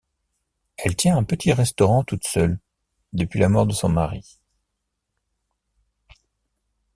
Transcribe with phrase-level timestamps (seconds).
[0.77, 2.57] Elle tient un petit restaurant toute seule,
[3.13, 4.39] depuis la mort de son mari.